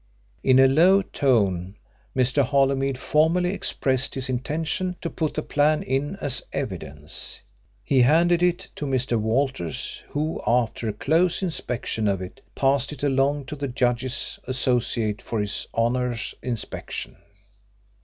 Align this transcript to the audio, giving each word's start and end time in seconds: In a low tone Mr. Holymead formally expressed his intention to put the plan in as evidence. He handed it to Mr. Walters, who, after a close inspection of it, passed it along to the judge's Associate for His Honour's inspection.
In 0.41 0.57
a 0.57 0.67
low 0.67 1.03
tone 1.03 1.75
Mr. 2.15 2.41
Holymead 2.43 2.97
formally 2.97 3.53
expressed 3.53 4.15
his 4.15 4.29
intention 4.29 4.95
to 4.99 5.11
put 5.11 5.35
the 5.35 5.43
plan 5.43 5.83
in 5.83 6.15
as 6.15 6.41
evidence. 6.51 7.39
He 7.83 8.01
handed 8.01 8.41
it 8.41 8.69
to 8.77 8.87
Mr. 8.87 9.19
Walters, 9.19 10.03
who, 10.07 10.41
after 10.47 10.89
a 10.89 10.93
close 10.93 11.43
inspection 11.43 12.07
of 12.07 12.19
it, 12.19 12.41
passed 12.55 12.91
it 12.91 13.03
along 13.03 13.45
to 13.45 13.55
the 13.55 13.67
judge's 13.67 14.39
Associate 14.47 15.21
for 15.21 15.39
His 15.39 15.67
Honour's 15.75 16.33
inspection. 16.41 17.17